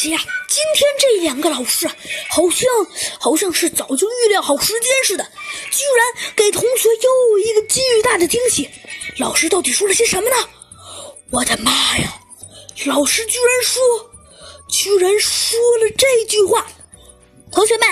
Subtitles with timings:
[0.00, 0.18] 且呀，
[0.48, 1.94] 今天这两个老师啊，
[2.30, 2.66] 好像
[3.18, 5.24] 好像是早就预料好时间似的，
[5.70, 8.70] 居然给同学又一个巨大的惊喜。
[9.18, 10.36] 老师到底说了些什么呢？
[11.30, 12.14] 我的妈呀！
[12.86, 14.10] 老师居然说，
[14.70, 16.66] 居然说了这句话。
[17.52, 17.86] 同学们，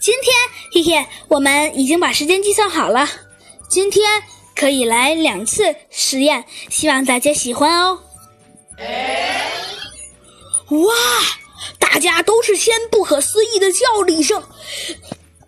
[0.00, 0.36] 今天
[0.72, 3.08] 嘿嘿，我们已经把时间计算好了，
[3.68, 4.22] 今天
[4.54, 8.00] 可以来两次实验，希望大家喜欢哦。
[10.70, 10.94] 哇！
[11.98, 14.40] 大家都是先不可思议的叫了一声，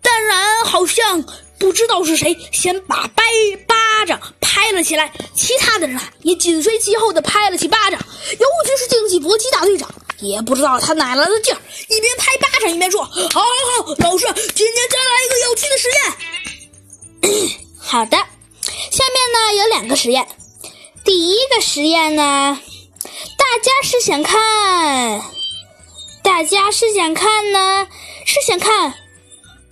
[0.01, 1.23] 当然好像
[1.57, 3.23] 不知道是谁先把掰
[3.65, 7.97] 巴掌拍了起来，其他的人啊也紧随其后的拍了起巴掌，
[8.37, 15.87] 尤其是竞技搏击大队长，也不知道他哪来的劲儿，一边拍巴掌一边说：“好，好，好，老师，今天再来一个有趣的实
[17.31, 17.57] 验。
[17.79, 20.27] ”好的，下面呢有两个实验，
[21.05, 22.59] 第一个实验呢，
[23.37, 25.21] 大家是想看。
[26.23, 27.87] 大家是想看呢，
[28.25, 28.93] 是想看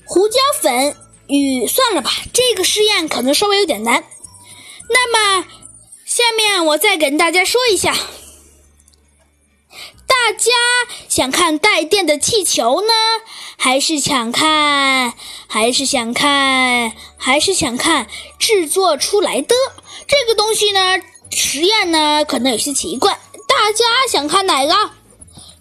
[0.06, 0.96] 胡椒粉
[1.28, 4.04] 与算了吧，这个试验可能稍微有点难。
[4.90, 5.46] 那么
[6.06, 7.96] 下面我再跟大家说一下，
[10.08, 10.52] 大家
[11.08, 12.94] 想看带电的气球呢，
[13.58, 15.14] 还是想看，
[15.48, 18.08] 还是想看，还是想看
[18.40, 19.56] 制作出来的
[20.08, 21.00] 这个东西呢？
[21.32, 24.74] 实验呢可能有些奇怪，大家想看哪个？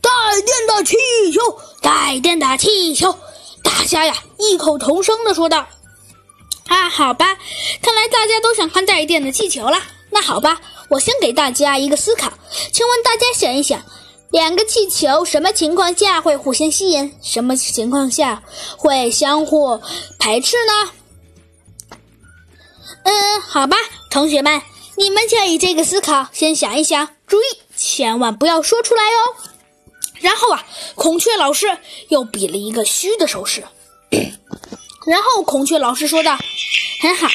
[0.01, 0.11] 带
[0.45, 0.97] 电的气
[1.33, 3.15] 球，带电的气球，
[3.63, 5.67] 大家呀异口同声的说道
[6.69, 7.27] ：“啊，好吧，
[7.83, 9.79] 看来大家都想看带电的气球了。
[10.11, 12.33] 那好吧，我先给大家一个思考，
[12.73, 13.83] 请问大家想一想，
[14.31, 17.15] 两个气球什么情况下会互相吸引？
[17.23, 18.43] 什么情况下
[18.77, 19.81] 会相互
[20.19, 20.93] 排斥呢？
[23.03, 23.77] 嗯，好吧，
[24.11, 24.62] 同学们，
[24.97, 27.45] 你们就以这个思考，先想一想，注意，
[27.77, 29.37] 千万不要说出来哦。”
[30.21, 31.67] 然后啊，孔雀老师
[32.09, 33.65] 又比了一个虚的手势。
[35.07, 36.37] 然后孔雀老师说道
[37.01, 37.29] ：“很好，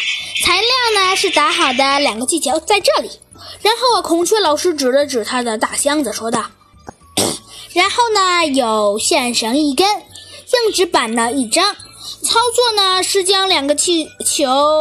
[0.45, 3.09] 材料呢是打好的两个气球在这里。”
[3.61, 6.51] 然后啊，孔雀老师指了指他的大箱子，说道
[7.73, 11.75] ：“然后呢，有线绳一根，硬纸板呢一张。
[12.21, 14.45] 操作呢是将两个气球。”